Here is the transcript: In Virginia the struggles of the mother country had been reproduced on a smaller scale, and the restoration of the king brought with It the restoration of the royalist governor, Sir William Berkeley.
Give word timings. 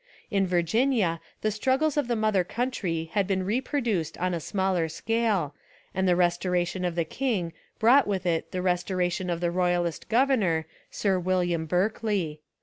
In 0.31 0.47
Virginia 0.47 1.21
the 1.41 1.51
struggles 1.51 1.95
of 1.95 2.07
the 2.07 2.15
mother 2.15 2.43
country 2.43 3.11
had 3.13 3.27
been 3.27 3.45
reproduced 3.45 4.17
on 4.17 4.33
a 4.33 4.39
smaller 4.39 4.89
scale, 4.89 5.53
and 5.93 6.07
the 6.07 6.15
restoration 6.15 6.83
of 6.83 6.95
the 6.95 7.05
king 7.05 7.53
brought 7.77 8.07
with 8.07 8.25
It 8.25 8.49
the 8.51 8.63
restoration 8.63 9.29
of 9.29 9.41
the 9.41 9.51
royalist 9.51 10.09
governor, 10.09 10.65
Sir 10.89 11.19
William 11.19 11.67
Berkeley. 11.67 12.41